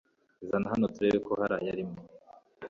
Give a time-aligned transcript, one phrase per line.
[0.49, 1.97] zana hano turebe ko harayarimo